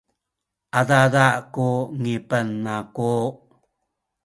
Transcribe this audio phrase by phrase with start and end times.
[0.79, 1.67] adada ku
[2.01, 3.13] ngipen aku